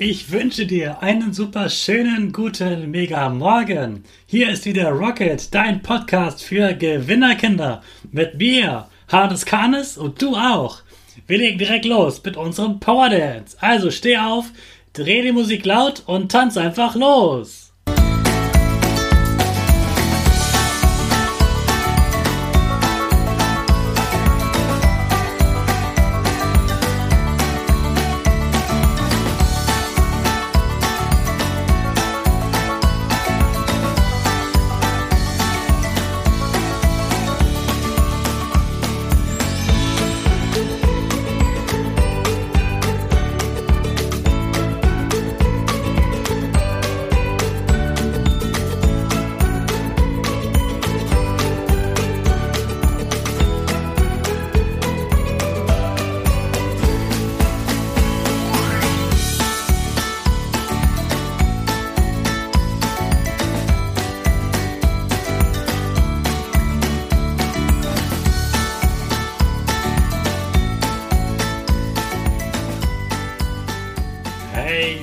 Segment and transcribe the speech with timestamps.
[0.00, 4.04] ich wünsche dir einen super schönen, guten, mega Morgen.
[4.26, 7.82] Hier ist wieder Rocket, dein Podcast für Gewinnerkinder.
[8.12, 10.82] Mit mir, Hannes Kanes und du auch.
[11.26, 13.56] Wir legen direkt los mit unserem Power Dance.
[13.60, 14.46] Also steh auf,
[14.92, 17.67] dreh die Musik laut und tanz einfach los.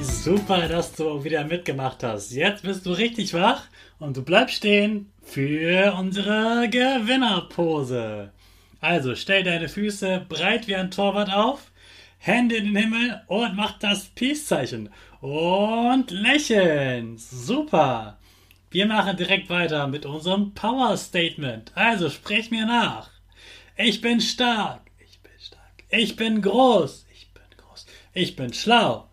[0.01, 2.31] Super, dass du wieder mitgemacht hast.
[2.31, 3.63] Jetzt bist du richtig wach
[3.99, 8.31] und du bleibst stehen für unsere Gewinnerpose.
[8.81, 11.71] Also stell deine Füße breit wie ein Torwart auf,
[12.17, 14.89] Hände in den Himmel und mach das Peace-Zeichen.
[15.21, 17.17] Und lächeln.
[17.17, 18.17] Super.
[18.71, 21.71] Wir machen direkt weiter mit unserem Power Statement.
[21.75, 23.11] Also sprich mir nach.
[23.77, 24.81] Ich bin stark.
[24.97, 25.83] Ich bin stark.
[25.89, 27.05] Ich bin groß.
[27.13, 27.85] Ich bin groß.
[28.13, 29.07] Ich bin schlau.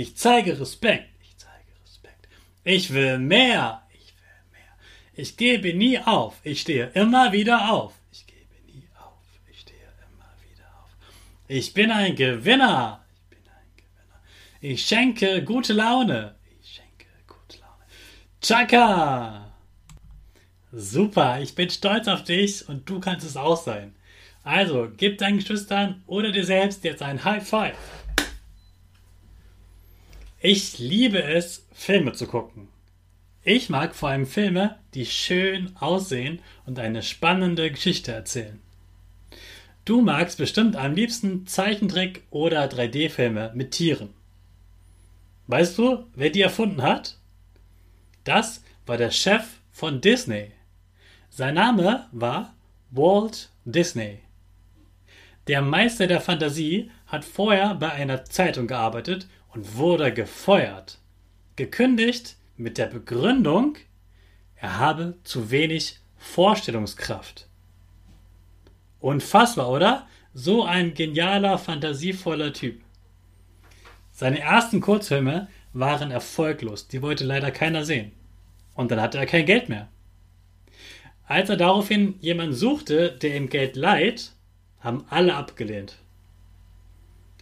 [0.00, 1.08] Ich zeige Respekt.
[1.20, 2.28] Ich zeige Respekt.
[2.62, 3.82] Ich will mehr.
[3.92, 4.76] Ich will mehr.
[5.16, 6.36] Ich gebe nie auf.
[6.44, 7.94] Ich stehe immer wieder auf.
[8.12, 9.18] Ich gebe nie auf.
[9.50, 10.90] Ich stehe immer wieder auf.
[11.48, 13.04] Ich bin ein Gewinner.
[13.10, 14.20] Ich bin ein Gewinner.
[14.60, 16.36] Ich schenke gute Laune.
[16.62, 17.84] Ich schenke gute Laune.
[18.40, 19.52] Chaka!
[20.70, 23.96] Super, ich bin stolz auf dich und du kannst es auch sein.
[24.44, 27.76] Also, gib deinen Geschwistern oder dir selbst jetzt ein High Five.
[30.40, 32.68] Ich liebe es, Filme zu gucken.
[33.42, 38.60] Ich mag vor allem Filme, die schön aussehen und eine spannende Geschichte erzählen.
[39.84, 44.14] Du magst bestimmt am liebsten Zeichentrick- oder 3D-Filme mit Tieren.
[45.48, 47.18] Weißt du, wer die erfunden hat?
[48.22, 50.52] Das war der Chef von Disney.
[51.30, 52.54] Sein Name war
[52.92, 54.20] Walt Disney.
[55.48, 60.98] Der Meister der Fantasie hat vorher bei einer Zeitung gearbeitet und wurde gefeuert.
[61.56, 63.76] Gekündigt mit der Begründung,
[64.56, 67.48] er habe zu wenig Vorstellungskraft.
[69.00, 70.06] Unfassbar, oder?
[70.34, 72.80] So ein genialer, fantasievoller Typ.
[74.12, 78.12] Seine ersten Kurzfilme waren erfolglos, die wollte leider keiner sehen.
[78.74, 79.88] Und dann hatte er kein Geld mehr.
[81.26, 84.32] Als er daraufhin jemanden suchte, der ihm Geld leiht,
[84.80, 85.98] haben alle abgelehnt.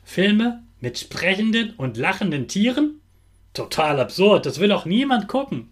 [0.04, 3.00] Filme mit sprechenden und lachenden Tieren?
[3.54, 5.70] Total absurd, das will auch niemand gucken,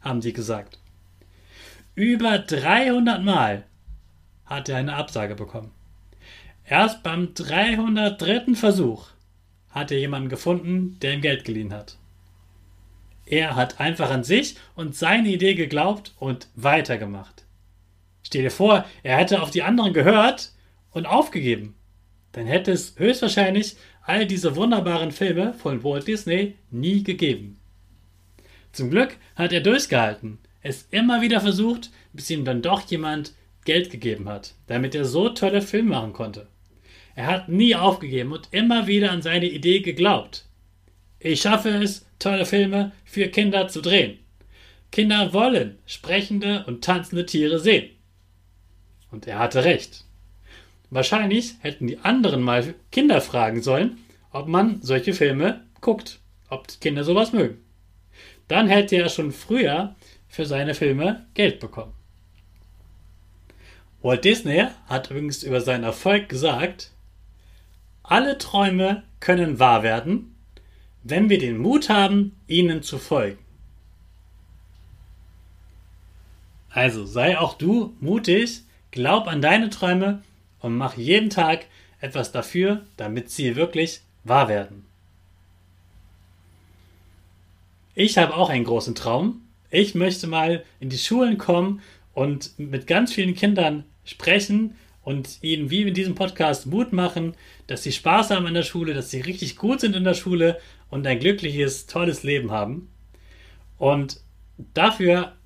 [0.00, 0.78] haben sie gesagt.
[1.94, 3.64] Über 300 Mal
[4.46, 5.70] hat er eine Absage bekommen.
[6.64, 8.54] Erst beim 303.
[8.54, 9.08] Versuch
[9.70, 11.96] hat er jemanden gefunden, der ihm Geld geliehen hat.
[13.26, 17.44] Er hat einfach an sich und seine Idee geglaubt und weitergemacht.
[18.22, 20.52] Stell dir vor, er hätte auf die anderen gehört
[20.90, 21.76] und aufgegeben.
[22.32, 23.76] Dann hätte es höchstwahrscheinlich
[24.10, 27.60] all diese wunderbaren Filme von Walt Disney nie gegeben.
[28.72, 33.34] Zum Glück hat er durchgehalten, es immer wieder versucht, bis ihm dann doch jemand
[33.64, 36.48] Geld gegeben hat, damit er so tolle Filme machen konnte.
[37.14, 40.44] Er hat nie aufgegeben und immer wieder an seine Idee geglaubt.
[41.20, 44.18] Ich schaffe es, tolle Filme für Kinder zu drehen.
[44.90, 47.90] Kinder wollen sprechende und tanzende Tiere sehen.
[49.12, 50.04] Und er hatte recht.
[50.90, 53.98] Wahrscheinlich hätten die anderen mal Kinder fragen sollen,
[54.32, 57.58] ob man solche Filme guckt, ob Kinder sowas mögen.
[58.48, 59.94] Dann hätte er schon früher
[60.28, 61.92] für seine Filme Geld bekommen.
[64.02, 66.90] Walt Disney hat übrigens über seinen Erfolg gesagt,
[68.02, 70.34] alle Träume können wahr werden,
[71.02, 73.38] wenn wir den Mut haben, ihnen zu folgen.
[76.70, 80.22] Also sei auch du mutig, glaub an deine Träume
[80.60, 81.66] und mach jeden Tag
[82.00, 84.86] etwas dafür, damit sie wirklich wahr werden.
[87.94, 89.42] Ich habe auch einen großen Traum.
[89.70, 91.80] Ich möchte mal in die Schulen kommen
[92.14, 97.34] und mit ganz vielen Kindern sprechen und ihnen wie in diesem Podcast Mut machen,
[97.66, 100.60] dass sie Spaß haben in der Schule, dass sie richtig gut sind in der Schule
[100.88, 102.90] und ein glückliches, tolles Leben haben.
[103.78, 104.20] Und
[104.74, 105.36] dafür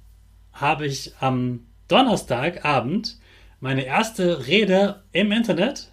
[0.53, 3.19] habe ich am Donnerstagabend
[3.61, 5.93] meine erste Rede im Internet.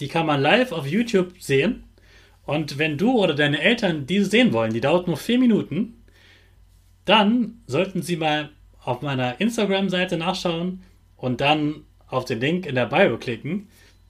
[0.00, 1.84] Die kann man live auf YouTube sehen.
[2.48, 6.02] Und wenn du oder deine Eltern diese sehen wollen, die dauert nur vier Minuten,
[7.04, 8.48] dann sollten sie mal
[8.82, 10.82] auf meiner Instagram-Seite nachschauen
[11.18, 13.68] und dann auf den Link in der Bio klicken.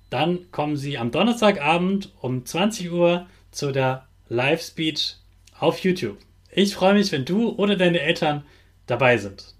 [0.09, 5.17] Dann kommen sie am Donnerstagabend um 20 Uhr zu der Live-Speech
[5.59, 6.19] auf YouTube.
[6.53, 8.45] Ich freue mich, wenn du oder deine Eltern
[8.87, 9.57] dabei sind.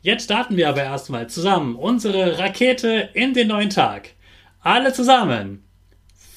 [0.00, 4.08] Jetzt starten wir aber erstmal zusammen unsere Rakete in den neuen Tag.
[4.60, 5.63] Alle zusammen.